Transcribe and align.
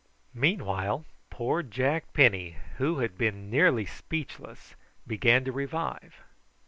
Meanwhile 0.33 1.05
poor 1.29 1.61
Jack 1.61 2.11
Penny, 2.11 2.57
who 2.77 2.97
had 3.01 3.19
been 3.19 3.51
nearly 3.51 3.85
speechless, 3.85 4.73
began 5.05 5.45
to 5.45 5.51
revive. 5.51 6.23